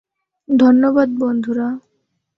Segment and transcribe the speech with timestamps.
[0.49, 1.67] ধন্যবাদ, বন্ধুরা।